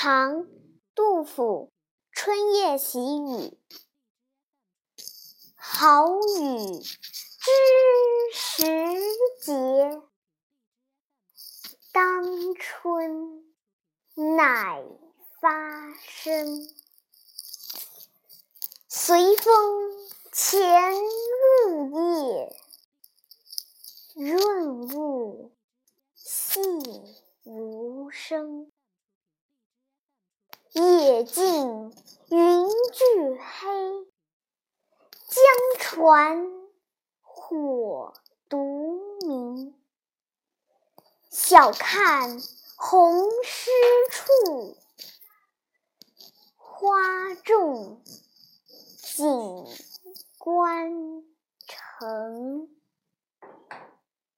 [0.00, 0.44] 唐·
[0.94, 1.72] 杜甫
[2.12, 3.58] 《春夜喜雨》
[5.56, 6.06] 好
[6.38, 7.50] 雨知
[8.32, 8.62] 时
[9.40, 10.00] 节，
[11.90, 13.42] 当春
[14.14, 14.84] 乃
[15.40, 16.68] 发生。
[18.86, 20.94] 随风潜
[21.66, 21.90] 入
[22.24, 22.56] 夜，
[24.14, 25.50] 润物
[26.14, 26.60] 细
[27.42, 28.57] 无声。
[30.72, 31.92] 野径
[32.28, 34.06] 云俱黑，
[35.26, 35.42] 江
[35.78, 36.46] 船
[37.22, 38.12] 火
[38.48, 39.74] 独明。
[41.30, 42.38] 晓看
[42.76, 43.70] 红湿
[44.10, 44.76] 处，
[46.56, 49.66] 花重锦
[50.38, 51.24] 官
[51.66, 52.77] 城。